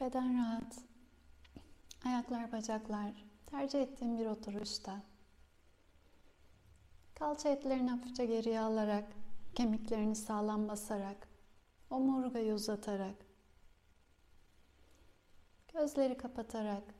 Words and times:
Beden 0.00 0.38
rahat. 0.38 0.78
Ayaklar, 2.04 2.52
bacaklar 2.52 3.12
tercih 3.46 3.82
ettiğim 3.82 4.18
bir 4.18 4.26
oturuşta. 4.26 5.02
Kalça 7.14 7.48
etlerini 7.48 7.90
hafifçe 7.90 8.26
geriye 8.26 8.60
alarak, 8.60 9.12
kemiklerini 9.54 10.16
sağlam 10.16 10.68
basarak, 10.68 11.28
omurgayı 11.90 12.54
uzatarak, 12.54 13.14
gözleri 15.72 16.16
kapatarak, 16.16 16.94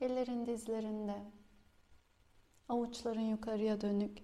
ellerin 0.00 0.46
dizlerinde, 0.46 1.32
avuçların 2.68 3.20
yukarıya 3.20 3.80
dönük 3.80 4.22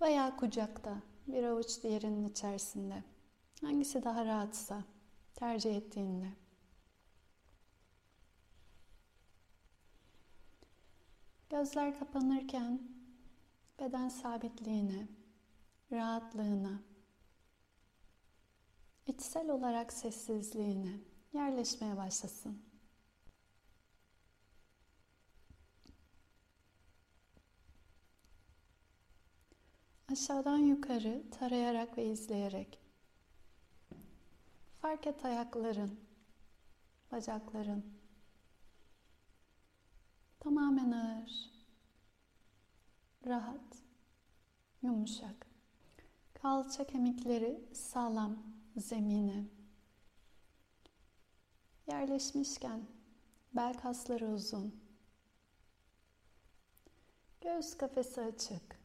veya 0.00 0.36
kucakta, 0.36 1.02
bir 1.26 1.44
avuç 1.44 1.82
diğerinin 1.82 2.28
içerisinde. 2.28 3.04
Hangisi 3.60 4.04
daha 4.04 4.24
rahatsa 4.24 4.84
tercih 5.34 5.76
ettiğinde. 5.76 6.39
Gözler 11.50 11.98
kapanırken 11.98 12.80
beden 13.80 14.08
sabitliğine, 14.08 15.08
rahatlığına, 15.92 16.82
içsel 19.06 19.50
olarak 19.50 19.92
sessizliğine 19.92 21.00
yerleşmeye 21.32 21.96
başlasın. 21.96 22.62
Aşağıdan 30.12 30.58
yukarı 30.58 31.30
tarayarak 31.30 31.98
ve 31.98 32.06
izleyerek 32.06 32.80
fark 34.80 35.06
et 35.06 35.24
ayakların, 35.24 36.00
bacakların 37.12 37.99
tamamen 40.40 40.90
ağır, 40.90 41.50
rahat, 43.26 43.76
yumuşak. 44.82 45.46
Kalça 46.34 46.86
kemikleri 46.86 47.68
sağlam 47.72 48.38
zemine 48.76 49.44
yerleşmişken 51.86 52.80
bel 53.52 53.74
kasları 53.74 54.28
uzun. 54.28 54.80
Göğüs 57.40 57.76
kafesi 57.76 58.20
açık. 58.20 58.80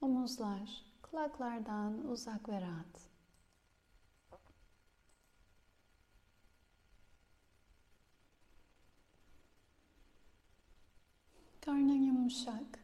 Omuzlar 0.00 0.84
kulaklardan 1.02 2.06
uzak 2.08 2.48
ve 2.48 2.60
rahat. 2.60 3.09
Karnın 11.60 12.02
yumuşak. 12.02 12.78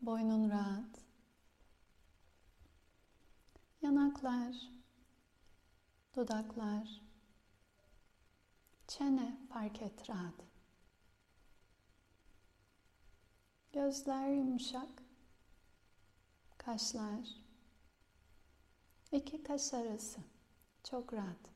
Boynun 0.00 0.50
rahat. 0.50 1.00
Yanaklar, 3.82 4.56
dudaklar, 6.16 7.02
çene 8.88 9.38
fark 9.48 9.82
et 9.82 10.10
rahat. 10.10 10.34
Gözler 13.72 14.28
yumuşak. 14.28 15.02
Kaşlar. 16.58 17.28
iki 19.12 19.42
kaş 19.42 19.74
arası. 19.74 20.20
Çok 20.84 21.12
rahat. 21.12 21.50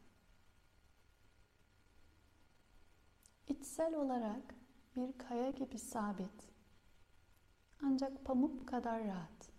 İçsel 3.48 3.94
olarak 3.94 4.59
bir 4.97 5.19
kaya 5.19 5.51
gibi 5.51 5.78
sabit. 5.78 6.51
Ancak 7.83 8.25
pamuk 8.25 8.69
kadar 8.69 9.05
rahat. 9.05 9.51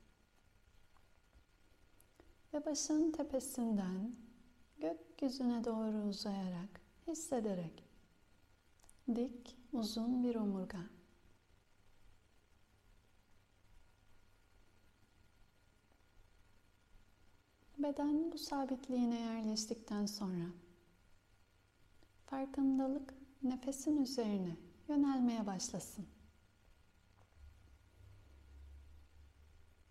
Ve 2.53 2.66
başının 2.66 3.12
tepesinden 3.12 4.16
gökyüzüne 4.80 5.64
doğru 5.64 5.97
uzayarak, 6.09 6.81
hissederek 7.08 7.84
dik, 9.16 9.58
uzun 9.74 10.24
bir 10.24 10.36
omurga. 10.36 10.80
Beden 17.78 18.31
bu 18.31 18.38
sabitliğine 18.38 19.20
yerleştikten 19.20 20.06
sonra 20.06 20.46
farkındalık 22.25 23.14
nefesin 23.44 23.97
üzerine 23.97 24.71
yönelmeye 24.91 25.47
başlasın. 25.47 26.07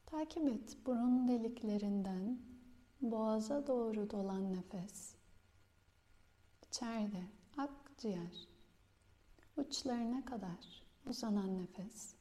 Takip 0.07 0.49
et 0.49 0.77
burun 0.87 1.29
deliklerinden 1.29 2.39
boğaza 3.01 3.67
doğru 3.67 4.11
dolan 4.11 4.53
nefes. 4.53 5.15
İçeride 6.67 7.23
akciğer 7.57 8.49
uçlarına 9.57 10.25
kadar 10.25 10.83
uzanan 11.07 11.59
nefes. 11.59 12.15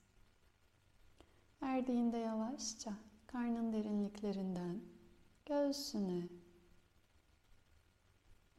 Erdiğinde 1.61 2.17
yavaşça 2.17 2.93
karnın 3.27 3.73
derinliklerinden 3.73 4.81
göğsüne, 5.45 6.29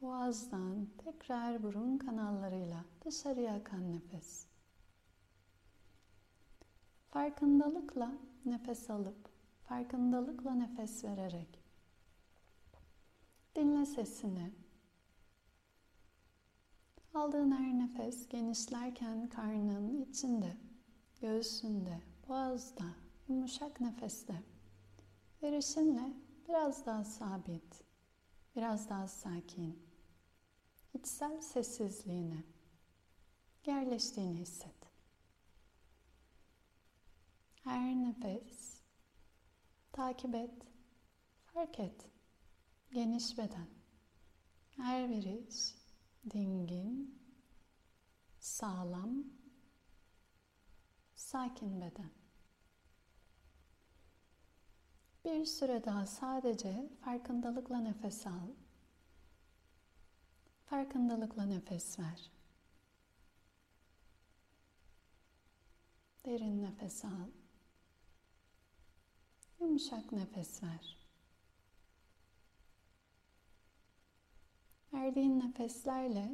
boğazdan 0.01 0.87
tekrar 0.97 1.63
burun 1.63 1.97
kanallarıyla 1.97 2.85
dışarıya 3.05 3.55
akan 3.55 3.91
nefes. 3.91 4.45
Farkındalıkla 7.09 8.11
nefes 8.45 8.89
alıp, 8.89 9.29
farkındalıkla 9.63 10.53
nefes 10.53 11.03
vererek 11.03 11.61
dinle 13.55 13.85
sesini. 13.85 14.51
Aldığın 17.13 17.51
her 17.51 17.79
nefes 17.79 18.27
genişlerken 18.27 19.29
karnın 19.29 20.01
içinde, 20.01 20.57
göğsünde, 21.21 22.01
boğazda, 22.27 22.85
yumuşak 23.27 23.81
nefeste. 23.81 24.43
Verişinle 25.43 26.13
biraz 26.49 26.85
daha 26.85 27.03
sabit, 27.03 27.83
biraz 28.55 28.89
daha 28.89 29.07
sakin, 29.07 29.90
içsel 30.93 31.41
sessizliğine 31.41 32.43
yerleştiğini 33.65 34.39
hisset. 34.39 34.75
Her 37.63 37.95
nefes 37.95 38.81
takip 39.91 40.35
et, 40.35 40.53
fark 41.53 41.79
et. 41.79 42.05
Geniş 42.93 43.37
beden. 43.37 43.67
Her 44.77 45.09
veriş 45.09 45.75
dingin, 46.31 47.19
sağlam, 48.39 49.23
sakin 51.15 51.81
beden. 51.81 52.11
Bir 55.25 55.45
süre 55.45 55.83
daha 55.83 56.05
sadece 56.05 56.89
farkındalıkla 57.01 57.77
nefes 57.77 58.27
al. 58.27 58.49
Farkındalıkla 60.71 61.45
nefes 61.45 61.99
ver. 61.99 62.31
Derin 66.25 66.63
nefes 66.63 67.05
al. 67.05 67.29
Yumuşak 69.59 70.11
nefes 70.11 70.63
ver. 70.63 70.97
Verdiğin 74.93 75.39
nefeslerle 75.39 76.31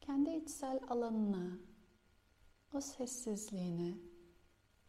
kendi 0.00 0.30
içsel 0.30 0.80
alanına, 0.88 1.58
o 2.72 2.80
sessizliğine 2.80 3.94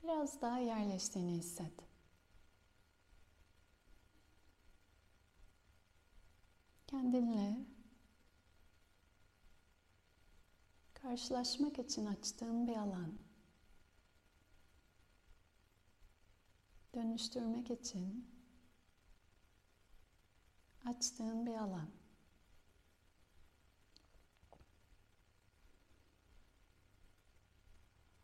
biraz 0.04 0.42
daha 0.42 0.60
yerleştiğini 0.60 1.38
hisset. 1.38 1.89
Kendinle 6.90 7.58
karşılaşmak 10.94 11.80
için 11.80 12.06
açtığın 12.06 12.68
bir 12.68 12.76
alan. 12.76 13.14
Dönüştürmek 16.96 17.72
için 17.72 18.28
açtığın 20.86 21.46
bir 21.46 21.54
alan. 21.54 21.90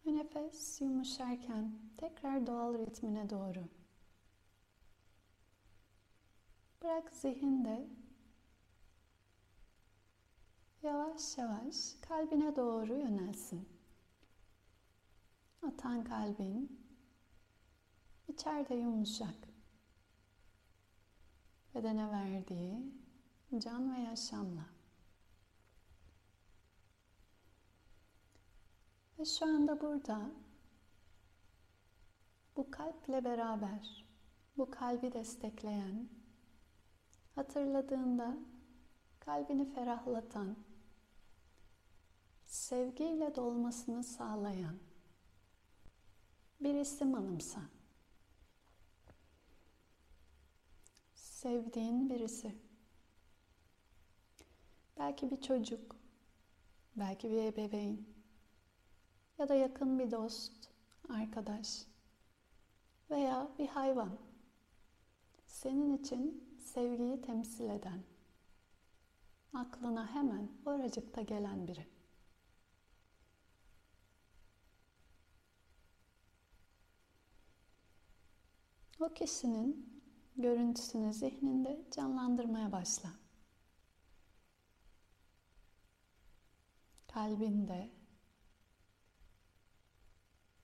Ve 0.05 0.15
nefes 0.15 0.81
yumuşarken 0.81 1.71
tekrar 1.97 2.47
doğal 2.47 2.77
ritmine 2.77 3.29
doğru. 3.29 3.63
Bırak 6.81 7.13
zihinde 7.13 7.87
yavaş 10.85 11.37
yavaş 11.37 11.75
kalbine 12.01 12.55
doğru 12.55 12.93
yönelsin. 12.93 13.69
Atan 15.61 16.03
kalbin 16.03 16.81
içeride 18.27 18.75
yumuşak. 18.75 19.35
Bedene 21.75 22.11
verdiği 22.11 22.93
can 23.57 23.95
ve 23.95 23.99
yaşamla. 23.99 24.65
Ve 29.19 29.25
şu 29.25 29.45
anda 29.45 29.81
burada 29.81 30.31
bu 32.57 32.71
kalple 32.71 33.25
beraber 33.25 34.05
bu 34.57 34.71
kalbi 34.71 35.13
destekleyen 35.13 36.09
hatırladığında 37.35 38.37
kalbini 39.19 39.73
ferahlatan 39.73 40.55
sevgiyle 42.55 43.35
dolmasını 43.35 44.03
sağlayan 44.03 44.77
bir 46.59 46.75
isim 46.75 47.15
anımsa. 47.15 47.61
Sevdiğin 51.15 52.09
birisi. 52.09 52.55
Belki 54.97 55.31
bir 55.31 55.41
çocuk, 55.41 55.95
belki 56.95 57.31
bir 57.31 57.43
ebeveyn 57.43 58.05
ya 59.37 59.49
da 59.49 59.55
yakın 59.55 59.99
bir 59.99 60.11
dost, 60.11 60.69
arkadaş 61.09 61.85
veya 63.09 63.49
bir 63.59 63.67
hayvan. 63.67 64.17
Senin 65.47 65.97
için 65.97 66.55
sevgiyi 66.59 67.21
temsil 67.21 67.69
eden, 67.69 68.03
aklına 69.53 70.15
hemen 70.15 70.49
oracıkta 70.65 71.21
gelen 71.21 71.67
biri. 71.67 71.94
O 78.99 79.13
kişinin 79.13 80.01
görüntüsünü 80.37 81.13
zihninde 81.13 81.85
canlandırmaya 81.91 82.71
başla. 82.71 83.09
Kalbinde 87.07 87.89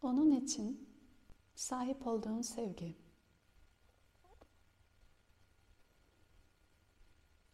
onun 0.02 0.32
için 0.32 0.90
sahip 1.56 2.08
olduğun 2.08 2.42
sevgi. 2.42 2.96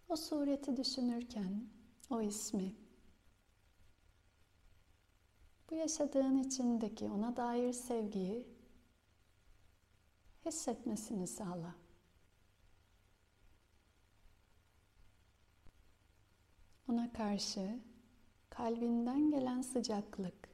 O 0.10 0.16
sureti 0.16 0.78
düşünürken 0.78 1.70
o 2.10 2.22
ismi 2.22 2.76
bu 5.70 5.76
yaşadığın 5.76 6.38
içindeki 6.38 7.06
ona 7.06 7.36
dair 7.38 7.74
sevgiyi 7.74 8.56
hissetmesini 10.45 11.28
sağla. 11.28 11.75
Ona 16.89 17.13
karşı 17.13 17.80
kalbinden 18.50 19.31
gelen 19.31 19.62
sıcaklık, 19.62 20.50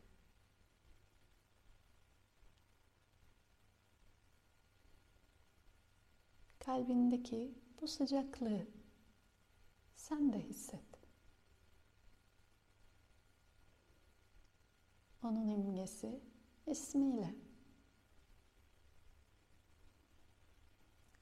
kalbindeki 6.59 7.53
bu 7.81 7.87
sıcaklığı 7.87 8.67
sen 9.95 10.33
de 10.33 10.39
hisset. 10.39 10.93
Onun 15.23 15.47
imgesi 15.47 16.19
ismiyle. 16.67 17.35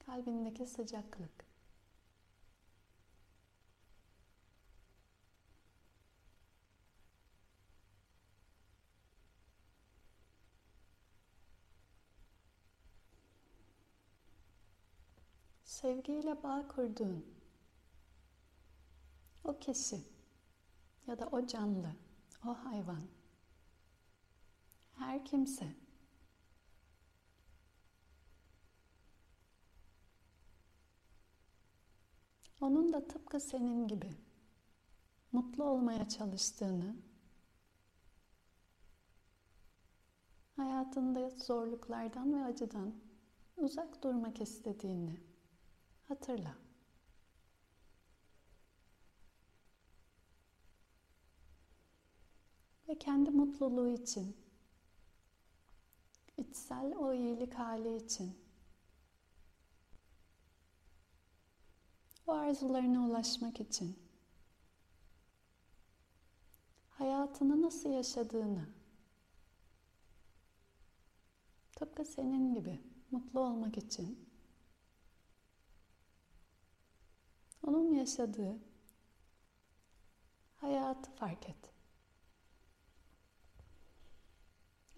Kalbindeki 0.06 0.66
sıcaklık. 0.66 1.52
Sevgiyle 15.64 16.42
bağ 16.42 16.68
kurduğun 16.68 17.26
o 19.44 19.58
kişi 19.58 19.96
ya 21.06 21.18
da 21.18 21.26
o 21.26 21.46
canlı, 21.46 21.96
o 22.46 22.48
hayvan, 22.48 23.02
her 24.98 25.24
kimse 25.24 25.81
onun 32.62 32.92
da 32.92 33.08
tıpkı 33.08 33.40
senin 33.40 33.88
gibi 33.88 34.10
mutlu 35.32 35.64
olmaya 35.64 36.08
çalıştığını, 36.08 36.96
hayatında 40.56 41.30
zorluklardan 41.30 42.34
ve 42.34 42.44
acıdan 42.44 42.94
uzak 43.56 44.02
durmak 44.02 44.40
istediğini 44.40 45.20
hatırla. 46.08 46.54
Ve 52.88 52.98
kendi 52.98 53.30
mutluluğu 53.30 53.88
için, 53.88 54.36
içsel 56.36 56.94
o 56.96 57.12
iyilik 57.12 57.54
hali 57.54 57.96
için, 57.96 58.41
arzularına 62.34 63.06
ulaşmak 63.06 63.60
için, 63.60 63.98
hayatını 66.88 67.62
nasıl 67.62 67.90
yaşadığını, 67.90 68.68
tıpkı 71.76 72.04
senin 72.04 72.54
gibi 72.54 72.80
mutlu 73.10 73.40
olmak 73.40 73.78
için, 73.78 74.28
onun 77.66 77.94
yaşadığı 77.94 78.58
hayatı 80.56 81.10
fark 81.10 81.48
et. 81.48 81.72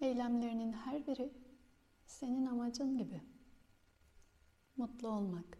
Eylemlerinin 0.01 0.73
her 0.73 1.07
biri 1.07 1.33
senin 2.05 2.45
amacın 2.45 2.97
gibi. 2.97 3.21
Mutlu 4.77 5.07
olmak, 5.07 5.57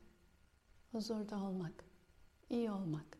huzurda 0.95 1.35
olmak, 1.43 1.85
iyi 2.49 2.71
olmak. 2.71 3.17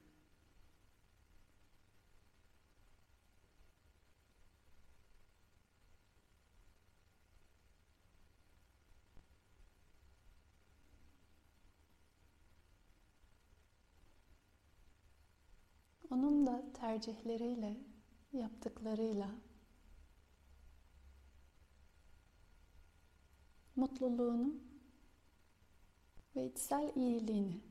Onun 16.12 16.48
da 16.48 16.63
tercihleriyle, 16.74 17.77
yaptıklarıyla 18.34 19.29
mutluluğunu 23.75 24.53
ve 26.36 26.46
içsel 26.46 26.92
iyiliğini 26.96 27.62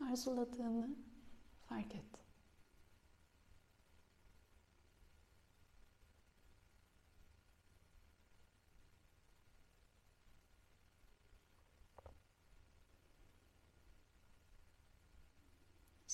arzuladığını 0.00 0.96
fark 1.68 1.94
et. 1.94 2.04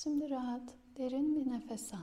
Şimdi 0.03 0.31
rahat, 0.31 0.75
derin 0.97 1.35
bir 1.35 1.51
nefes 1.51 1.95
al. 1.95 1.99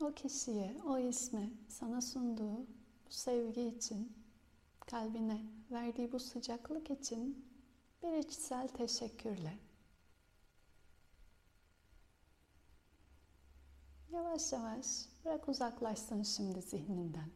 O 0.00 0.12
kişiye, 0.12 0.76
o 0.86 0.98
isme 0.98 1.50
sana 1.68 2.00
sunduğu 2.00 2.66
bu 3.06 3.10
sevgi 3.10 3.62
için, 3.62 4.21
kalbine 4.86 5.44
verdiği 5.70 6.12
bu 6.12 6.20
sıcaklık 6.20 6.90
için 6.90 7.52
bir 8.02 8.12
içsel 8.12 8.68
teşekkürle. 8.68 9.58
Yavaş 14.12 14.52
yavaş 14.52 14.86
bırak 15.24 15.48
uzaklaşsın 15.48 16.22
şimdi 16.22 16.62
zihninden. 16.62 17.30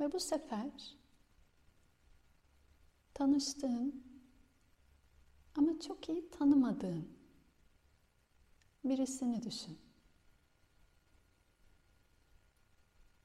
Ve 0.00 0.12
bu 0.12 0.20
sefer 0.20 0.96
tanıştığın 3.14 4.04
ama 5.56 5.80
çok 5.80 6.08
iyi 6.08 6.30
tanımadığın 6.30 7.08
birisini 8.84 9.42
düşün. 9.42 9.78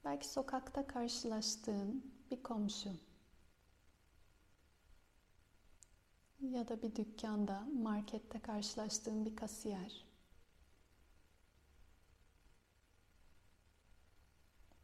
Belki 0.08 0.28
sokakta 0.28 0.88
karşılaştığın 0.88 2.14
bir 2.32 2.44
komşu 2.44 2.90
ya 6.42 6.68
da 6.68 6.82
bir 6.82 6.96
dükkanda, 6.96 7.68
markette 7.84 8.40
karşılaştığın 8.40 9.26
bir 9.26 9.36
kasiyer. 9.36 10.06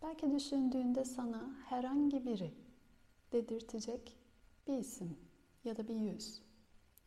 Belki 0.02 0.32
düşündüğünde 0.32 1.06
sana 1.06 1.56
herhangi 1.70 2.26
biri 2.26 2.54
dedirtecek 3.32 4.18
bir 4.68 4.78
isim 4.78 5.18
ya 5.64 5.78
da 5.78 5.88
bir 5.88 5.96
yüz. 5.96 6.42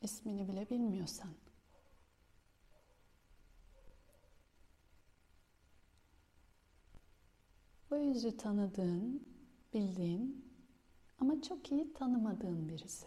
ismini 0.02 0.49
bile 0.49 0.70
bilmiyorsan. 0.70 1.30
Bu 7.90 7.97
yüzü 7.97 8.37
tanıdığın, 8.37 9.26
bildiğin 9.75 10.45
ama 11.19 11.43
çok 11.43 11.73
iyi 11.73 11.93
tanımadığın 11.93 12.69
birisi. 12.69 13.07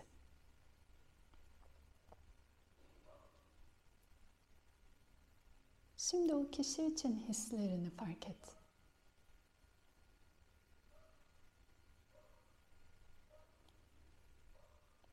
Şimdi 5.98 6.36
o 6.36 6.50
kişi 6.52 6.86
için 6.86 7.20
hislerini 7.20 7.90
fark 7.90 8.28
et. 8.30 8.56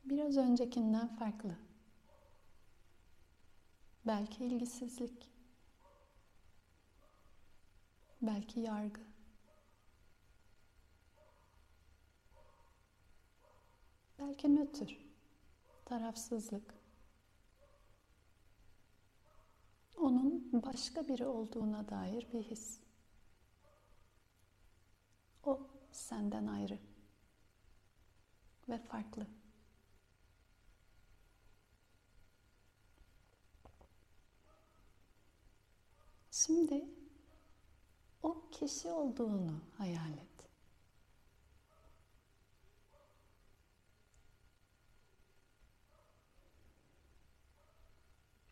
Biraz 0.05 0.37
öncekinden 0.37 1.17
farklı. 1.17 1.59
Belki 4.07 4.45
ilgisizlik. 4.45 5.31
Belki 8.23 8.61
yargı. 8.61 9.16
Belki 14.27 14.55
nötr, 14.55 14.97
tarafsızlık. 15.85 16.75
Onun 19.97 20.51
başka 20.53 21.09
biri 21.09 21.27
olduğuna 21.27 21.89
dair 21.89 22.27
bir 22.33 22.43
his. 22.43 22.81
O 25.45 25.61
senden 25.93 26.47
ayrı 26.47 26.79
ve 28.69 28.79
farklı. 28.79 29.27
Şimdi 36.31 36.85
o 38.23 38.51
kişi 38.51 38.89
olduğunu 38.89 39.61
hayal 39.79 40.13
et. 40.13 40.26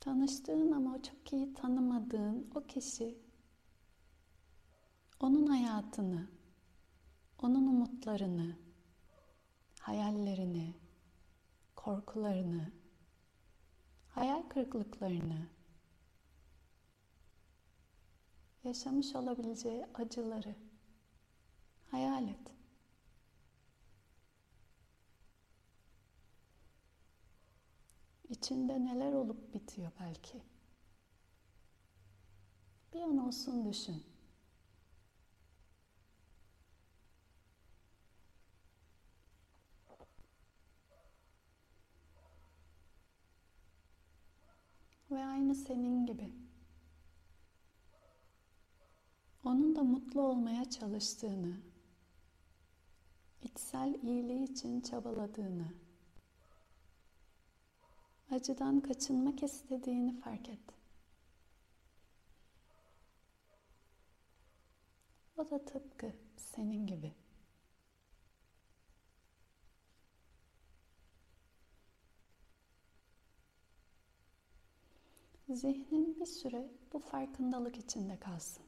Tanıştığın 0.04 0.73
ama 0.73 1.02
çok 1.02 1.32
iyi 1.32 1.54
tanımadığın 1.54 2.50
o 2.54 2.66
kişi 2.66 3.18
onun 5.20 5.46
hayatını, 5.46 6.28
onun 7.42 7.66
umutlarını, 7.66 8.56
hayallerini, 9.80 10.75
korkularını, 11.76 12.73
hayal 14.08 14.42
kırıklıklarını, 14.42 15.46
yaşamış 18.64 19.14
olabileceği 19.14 19.87
acıları 19.94 20.54
hayal 21.90 22.28
et. 22.28 22.53
İçinde 28.35 28.85
neler 28.85 29.12
olup 29.12 29.55
bitiyor 29.55 29.93
belki. 30.00 30.43
Bir 32.95 33.00
an 33.00 33.19
olsun 33.19 33.64
düşün. 33.64 34.03
Ve 45.11 45.25
aynı 45.25 45.55
senin 45.55 46.07
gibi. 46.07 46.33
Onun 49.45 49.76
da 49.76 49.83
mutlu 49.83 50.23
olmaya 50.23 50.71
çalıştığını, 50.71 51.57
içsel 53.43 53.95
iyiliği 54.03 54.45
için 54.45 54.81
çabaladığını, 54.81 55.84
acıdan 58.31 58.81
kaçınmak 58.81 59.43
istediğini 59.43 60.21
fark 60.21 60.49
et. 60.49 60.59
O 65.37 65.50
da 65.50 65.64
tıpkı 65.64 66.12
senin 66.37 66.87
gibi. 66.87 67.12
Zihnin 75.49 76.21
bir 76.21 76.26
süre 76.26 76.71
bu 76.93 76.99
farkındalık 76.99 77.76
içinde 77.76 78.19
kalsın. 78.19 78.64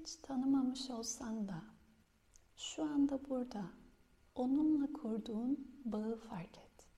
Hiç 0.00 0.16
tanımamış 0.16 0.90
olsan 0.90 1.48
da 1.48 1.62
şu 2.56 2.82
anda 2.84 3.28
burada 3.28 3.70
onunla 4.34 4.92
kurduğun 4.92 5.80
bağı 5.84 6.16
fark 6.16 6.58
et. 6.58 6.88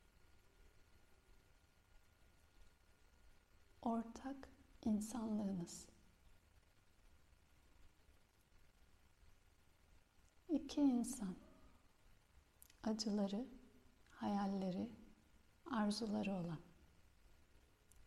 Ortak 3.82 4.48
insanlığınız. 4.84 5.86
İki 10.48 10.80
insan 10.80 11.36
acıları, 12.82 13.46
hayalleri, 14.10 14.90
arzuları 15.70 16.32
olan. 16.32 16.60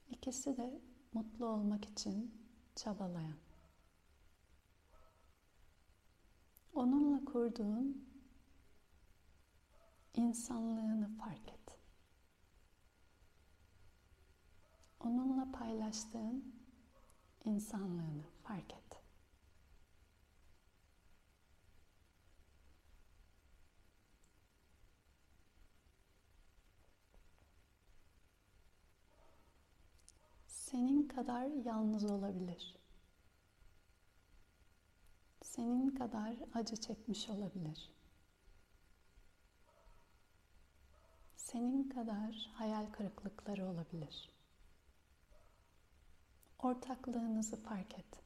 İkisi 0.09 0.57
de 0.57 0.81
mutlu 1.13 1.45
olmak 1.45 1.85
için 1.85 2.45
çabalayan. 2.75 3.44
Onunla 6.75 7.25
kurduğun 7.25 8.05
insanlığını 10.13 11.09
fark 11.17 11.49
et. 11.49 11.79
Onunla 14.99 15.51
paylaştığın 15.51 16.55
insanlığını 17.45 18.23
fark 18.43 18.73
et. 18.73 19.01
Senin 30.47 31.07
kadar 31.07 31.45
yalnız 31.45 32.11
olabilir 32.11 32.84
senin 35.55 35.89
kadar 35.89 36.35
acı 36.53 36.75
çekmiş 36.75 37.29
olabilir. 37.29 37.91
Senin 41.35 41.89
kadar 41.89 42.49
hayal 42.53 42.85
kırıklıkları 42.85 43.65
olabilir. 43.65 44.29
Ortaklığınızı 46.59 47.63
fark 47.63 47.99
et. 47.99 48.24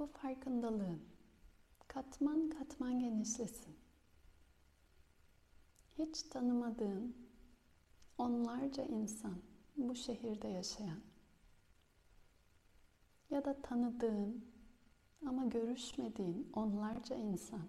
Bu 0.00 0.06
farkındalığın 0.06 1.02
katman 1.88 2.50
katman 2.50 3.00
genişlesin. 3.00 3.76
Hiç 5.98 6.22
tanımadığın 6.22 7.16
onlarca 8.18 8.84
insan 8.84 9.42
bu 9.76 9.94
şehirde 9.94 10.48
yaşayan 10.48 11.00
ya 13.30 13.44
da 13.44 13.62
tanıdığın 13.62 14.44
ama 15.26 15.44
görüşmediğin 15.44 16.52
onlarca 16.52 17.16
insan 17.16 17.68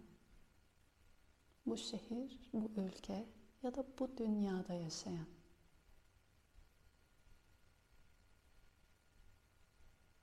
bu 1.65 1.77
şehir, 1.77 2.49
bu 2.53 2.81
ülke 2.81 3.25
ya 3.63 3.75
da 3.75 3.85
bu 3.99 4.17
dünyada 4.17 4.73
yaşayan 4.73 5.27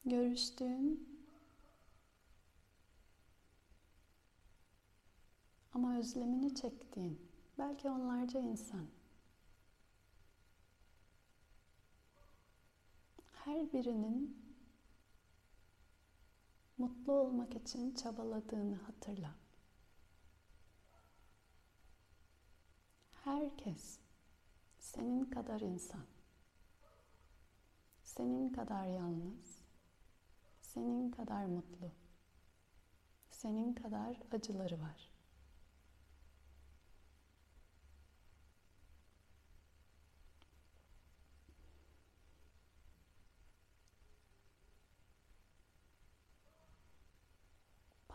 görüştüğün 0.05 1.18
ama 5.79 5.99
özlemini 5.99 6.55
çektiğin 6.55 7.29
belki 7.59 7.89
onlarca 7.89 8.41
insan 8.41 8.87
her 13.33 13.73
birinin 13.73 14.43
mutlu 16.79 17.13
olmak 17.13 17.57
için 17.57 17.95
çabaladığını 17.95 18.75
hatırla. 18.75 19.35
Herkes 23.25 23.99
senin 24.79 25.25
kadar 25.25 25.61
insan. 25.61 26.05
Senin 28.03 28.49
kadar 28.53 28.87
yalnız. 28.87 29.63
Senin 30.61 31.11
kadar 31.11 31.47
mutlu. 31.47 31.93
Senin 33.31 33.75
kadar 33.75 34.21
acıları 34.33 34.81
var. 34.81 35.08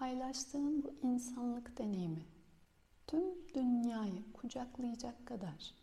Paylaştığın 0.04 0.84
bu 0.84 0.96
insanlık 1.02 1.78
deneyimi 1.78 2.26
tüm 3.08 3.54
dünyayı 3.54 4.34
kucaklayacak 4.34 5.28
kadar 5.28 5.74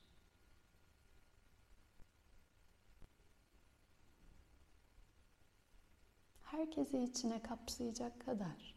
herkesi 6.42 6.98
içine 6.98 7.42
kapsayacak 7.42 8.20
kadar 8.26 8.74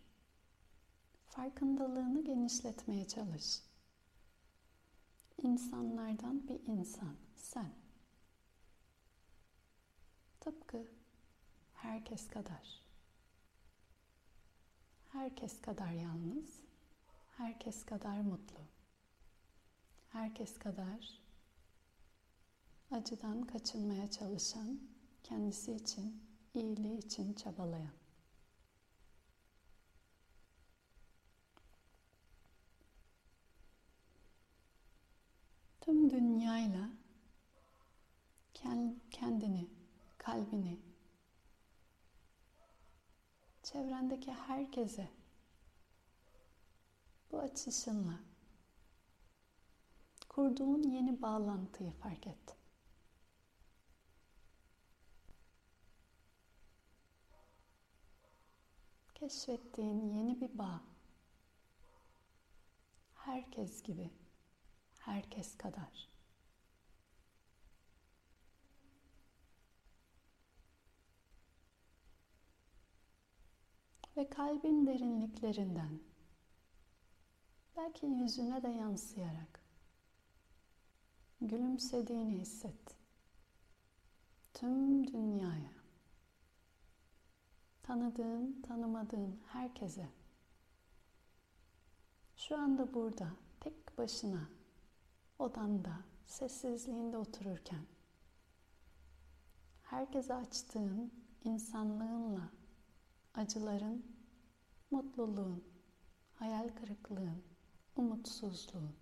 farkındalığını 1.27 2.23
genişletmeye 2.23 3.07
çalış. 3.07 3.61
İnsanlardan 5.37 6.47
bir 6.47 6.67
insan, 6.67 7.15
sen. 7.35 7.73
Tıpkı 10.39 10.87
herkes 11.73 12.27
kadar. 12.27 12.82
Herkes 15.13 15.61
kadar 15.61 15.91
yalnız, 15.91 16.59
herkes 17.37 17.85
kadar 17.85 18.21
mutlu. 18.21 18.59
Herkes 20.09 20.59
kadar 20.59 21.19
acıdan 22.91 23.41
kaçınmaya 23.41 24.11
çalışan, 24.11 24.79
kendisi 25.23 25.73
için, 25.73 26.23
iyiliği 26.53 26.97
için 26.97 27.33
çabalayan. 27.33 27.93
Tüm 35.81 36.09
dünyayla 36.09 36.89
kendini, 39.11 39.67
kalbini, 40.17 40.79
çevrendeki 43.73 44.31
herkese 44.33 45.09
bu 47.31 47.39
açışınla 47.39 48.19
kurduğun 50.29 50.83
yeni 50.83 51.21
bağlantıyı 51.21 51.91
fark 51.91 52.27
et. 52.27 52.57
Keşfettiğin 59.15 60.09
yeni 60.09 60.41
bir 60.41 60.57
bağ. 60.57 60.81
Herkes 63.13 63.83
gibi, 63.83 64.11
herkes 64.99 65.57
kadar. 65.57 66.12
Ve 74.17 74.29
kalbin 74.29 74.85
derinliklerinden 74.85 75.99
belki 77.77 78.05
yüzüne 78.05 78.63
de 78.63 78.67
yansıyarak 78.67 79.59
gülümsediğini 81.41 82.41
hisset. 82.41 82.97
Tüm 84.53 85.07
dünyaya, 85.07 85.73
tanıdığın, 87.83 88.61
tanımadığın 88.61 89.39
herkese 89.47 90.09
şu 92.35 92.57
anda 92.57 92.93
burada 92.93 93.27
tek 93.59 93.97
başına 93.97 94.49
odanda 95.39 95.99
sessizliğinde 96.25 97.17
otururken 97.17 97.85
herkese 99.83 100.33
açtığın 100.33 101.11
insanlığınla 101.43 102.49
acıların, 103.33 104.05
mutluluğun, 104.91 105.63
hayal 106.33 106.69
kırıklığın, 106.69 107.43
umutsuzluğun, 107.95 108.95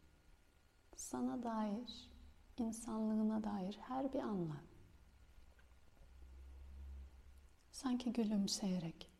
sana 0.95 1.43
dair, 1.43 2.11
insanlığına 2.57 3.43
dair 3.43 3.77
her 3.81 4.13
bir 4.13 4.19
anla. 4.19 4.57
Sanki 7.71 8.13
gülümseyerek. 8.13 9.11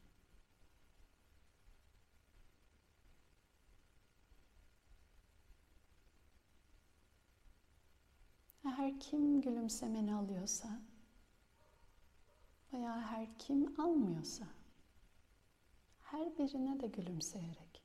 Her 8.64 9.00
kim 9.00 9.42
gülümsemeni 9.42 10.16
alıyorsa 10.16 10.82
veya 12.74 13.02
her 13.02 13.38
kim 13.38 13.80
almıyorsa 13.80 14.61
her 16.12 16.38
birine 16.38 16.80
de 16.80 16.88
gülümseyerek 16.88 17.84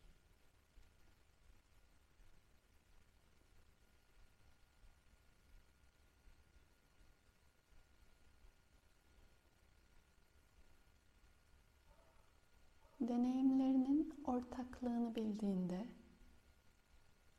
deneyimlerinin 13.00 14.22
ortaklığını 14.24 15.14
bildiğinde 15.14 15.88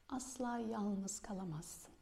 asla 0.10 0.58
yalnız 0.58 1.20
kalamazsın. 1.20 1.94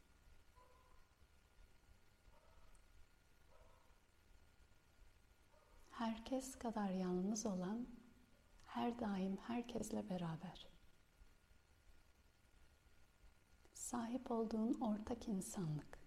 Herkes 5.92 6.56
kadar 6.56 6.90
yalnız 6.90 7.46
olan 7.46 7.88
her 8.76 9.00
daim 9.00 9.38
herkesle 9.38 10.10
beraber. 10.10 10.68
Sahip 13.74 14.32
olduğun 14.32 14.74
ortak 14.74 15.28
insanlık. 15.28 16.06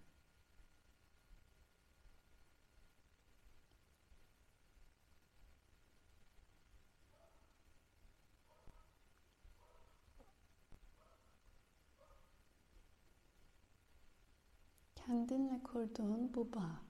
kendinle 14.95 15.63
kurduğun 15.63 16.33
bu 16.33 16.53
bağ, 16.53 16.81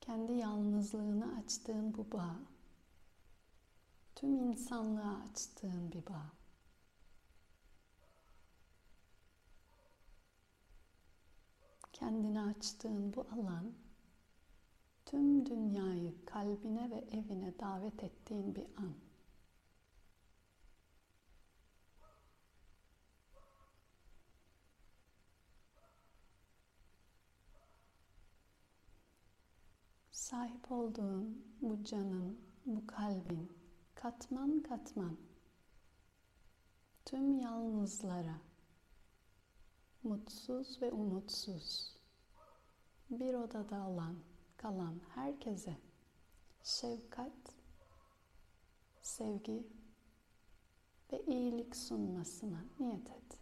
kendi 0.00 0.32
yalnızlığını 0.32 1.36
açtığın 1.38 1.94
bu 1.94 2.12
bağ, 2.12 2.36
tüm 4.24 4.34
insanlığa 4.34 5.22
açtığın 5.30 5.92
bir 5.92 6.06
bağ. 6.06 6.32
Kendine 11.92 12.40
açtığın 12.40 13.14
bu 13.14 13.26
alan 13.32 13.74
tüm 15.06 15.46
dünyayı 15.46 16.24
kalbine 16.24 16.90
ve 16.90 16.96
evine 16.96 17.58
davet 17.60 18.04
ettiğin 18.04 18.54
bir 18.54 18.66
an. 18.76 18.94
Sahip 30.10 30.72
olduğun 30.72 31.44
bu 31.60 31.84
canın, 31.84 32.40
bu 32.66 32.86
kalbin 32.86 33.63
katman 34.04 34.62
katman 34.62 35.16
tüm 37.04 37.40
yalnızlara, 37.40 38.40
mutsuz 40.02 40.82
ve 40.82 40.92
umutsuz, 40.92 41.96
bir 43.10 43.34
odada 43.34 43.88
olan, 43.88 44.16
kalan 44.56 45.00
herkese 45.14 45.76
şefkat, 46.62 47.56
sevgi 49.02 49.66
ve 51.12 51.24
iyilik 51.24 51.76
sunmasına 51.76 52.64
niyet 52.80 53.10
et. 53.10 53.38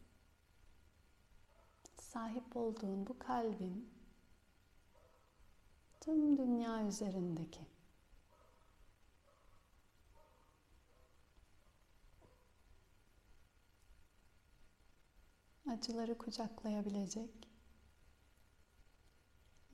Sahip 2.01 2.57
olduğun 2.57 3.07
bu 3.07 3.19
kalbin 3.19 3.91
tüm 6.01 6.37
dünya 6.37 6.87
üzerindeki 6.87 7.72
acıları 15.67 16.19
kucaklayabilecek, 16.19 17.49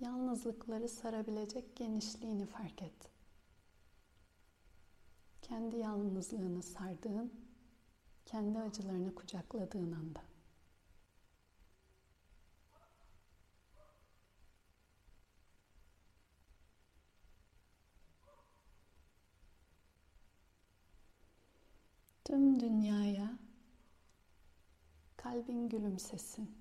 yalnızlıkları 0.01 0.89
sarabilecek 0.89 1.77
genişliğini 1.77 2.47
fark 2.47 2.83
et. 2.83 3.11
Kendi 5.43 5.77
yalnızlığını 5.77 6.63
sardığın, 6.63 7.33
kendi 8.27 8.59
acılarını 8.59 9.15
kucakladığın 9.15 9.93
anda. 9.93 10.21
Tüm 22.25 22.61
dünyaya 22.61 23.08
kalbin 25.29 25.69
gülümsesin. 25.69 26.57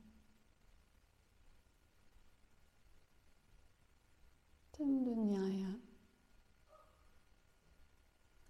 Tüm 4.73 5.05
dünyaya 5.05 5.69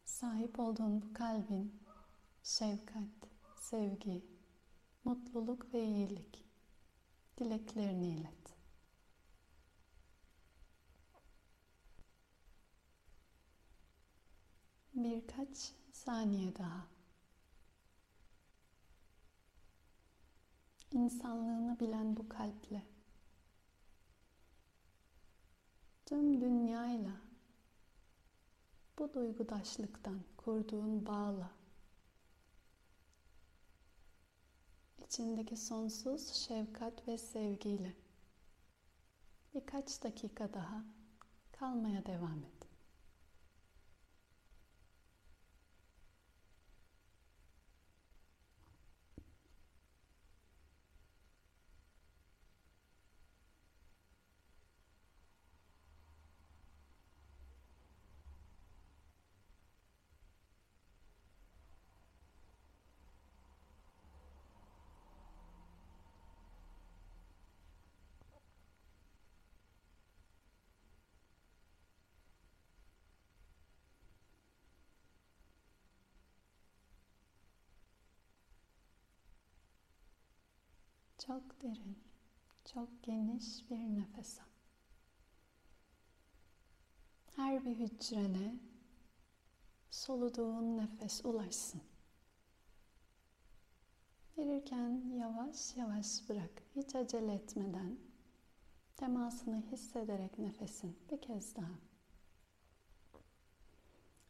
sahip 0.06 0.60
olduğun 0.60 1.02
bu 1.02 1.14
kalbin 1.14 1.84
şefkat, 2.44 3.30
sevgi, 3.56 4.26
mutluluk 5.04 5.74
ve 5.74 5.84
iyilik 5.86 6.46
dileklerini 7.38 8.08
ilet. 8.08 8.56
Birkaç 14.94 15.74
saniye 15.92 16.56
daha. 16.56 16.97
İnsanlığını 20.98 21.80
bilen 21.80 22.18
bu 22.18 22.30
kalple 22.30 22.84
tüm 26.06 26.42
dünyayla 26.42 27.12
bu 29.00 29.14
duygudaşlıktan 29.14 30.20
kurduğun 30.38 31.06
bağla 31.06 31.52
içindeki 35.06 35.58
sonsuz 35.58 36.28
şefkat 36.28 37.08
ve 37.08 37.18
sevgiyle 37.18 37.94
birkaç 39.56 40.04
dakika 40.04 40.54
daha 40.54 40.84
kalmaya 41.52 42.06
devam 42.06 42.44
et. 42.44 42.67
Çok 81.18 81.62
derin, 81.62 81.98
çok 82.66 83.04
geniş 83.04 83.70
bir 83.70 83.78
nefes 83.78 84.40
al. 84.40 84.44
Her 87.36 87.66
bir 87.66 87.76
hücrene 87.76 88.56
soluduğun 89.92 90.78
nefes 90.78 91.26
ulaşsın. 91.26 91.82
Verirken 94.38 95.12
yavaş 95.16 95.76
yavaş 95.76 96.30
bırak, 96.30 96.64
hiç 96.76 96.96
acele 96.96 97.34
etmeden 97.34 97.98
temasını 98.98 99.62
hissederek 99.72 100.40
nefesin 100.40 100.98
bir 101.12 101.22
kez 101.22 101.56
daha. 101.56 101.80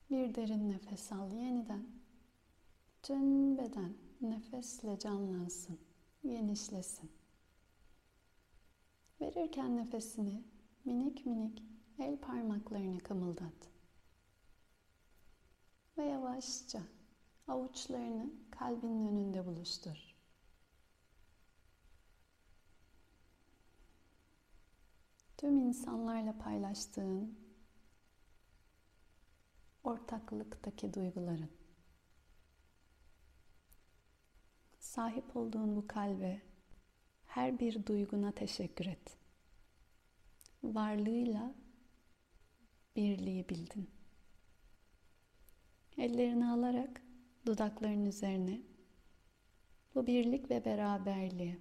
Bir 0.09 0.35
derin 0.35 0.69
nefes 0.69 1.11
al 1.11 1.31
yeniden. 1.31 1.87
Tüm 3.03 3.57
beden 3.57 3.93
nefesle 4.21 4.99
canlansın 4.99 5.86
genişlesin. 6.29 7.11
Verirken 9.21 9.77
nefesini 9.77 10.43
minik 10.85 11.25
minik 11.25 11.63
el 11.99 12.17
parmaklarını 12.17 12.99
kımıldat. 12.99 13.69
Ve 15.97 16.03
yavaşça 16.05 16.81
avuçlarını 17.47 18.29
kalbinin 18.51 19.07
önünde 19.07 19.45
buluştur. 19.45 20.15
Tüm 25.37 25.57
insanlarla 25.57 26.37
paylaştığın 26.37 27.39
ortaklıktaki 29.83 30.93
duyguların 30.93 31.56
Sahip 34.97 35.35
olduğun 35.35 35.75
bu 35.75 35.87
kalbe, 35.87 36.41
her 37.25 37.59
bir 37.59 37.85
duyguna 37.85 38.31
teşekkür 38.31 38.85
et. 38.85 39.17
Varlığıyla 40.63 41.55
birliği 42.95 43.49
bildin. 43.49 43.89
Ellerini 45.97 46.47
alarak 46.47 47.01
dudakların 47.45 48.05
üzerine 48.05 48.61
bu 49.95 50.07
birlik 50.07 50.49
ve 50.51 50.65
beraberliğe 50.65 51.57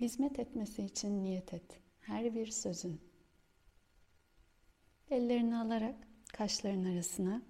hizmet 0.00 0.38
etmesi 0.38 0.82
için 0.84 1.24
niyet 1.24 1.54
et. 1.54 1.80
Her 2.00 2.34
bir 2.34 2.46
sözün. 2.46 3.00
Ellerini 5.10 5.56
alarak 5.56 6.08
kaşların 6.32 6.84
arasına 6.84 7.42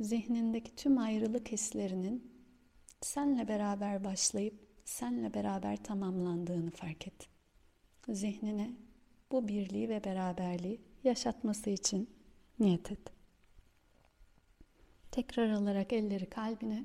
zihnindeki 0.00 0.76
tüm 0.76 0.98
ayrılık 0.98 1.52
hislerinin 1.52 2.37
senle 3.00 3.48
beraber 3.48 4.04
başlayıp 4.04 4.68
senle 4.84 5.34
beraber 5.34 5.84
tamamlandığını 5.84 6.70
fark 6.70 7.06
et. 7.06 7.28
Zihnine 8.08 8.76
bu 9.30 9.48
birliği 9.48 9.88
ve 9.88 10.04
beraberliği 10.04 10.80
yaşatması 11.04 11.70
için 11.70 12.10
niyet 12.58 12.92
et. 12.92 13.12
Tekrar 15.10 15.50
alarak 15.50 15.92
elleri 15.92 16.30
kalbine 16.30 16.84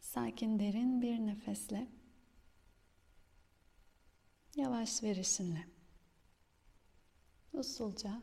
sakin 0.00 0.58
derin 0.58 1.02
bir 1.02 1.18
nefesle 1.18 1.86
yavaş 4.56 5.02
verişinle 5.02 5.66
usulca 7.52 8.22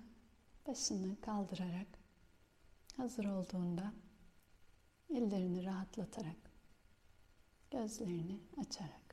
başını 0.67 1.21
kaldırarak 1.21 1.87
hazır 2.97 3.25
olduğunda 3.25 3.93
Ellerini 5.09 5.65
rahatlatarak, 5.65 6.51
gözlerini 7.71 8.39
açarak 8.57 9.06